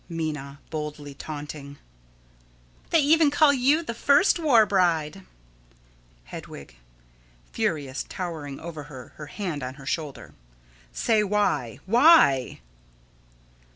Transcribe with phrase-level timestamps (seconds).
[0.09, 1.77] Minna: [Boldly taunting.]
[2.89, 5.27] They even call you the first war bride.
[6.23, 6.75] Hedwig:
[7.51, 10.33] [Furious, towering over her, her hand on her shoulder.]
[10.91, 12.61] Say why, why?